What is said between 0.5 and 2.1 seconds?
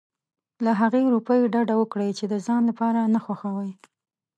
له هغې رويې ډډه وکړي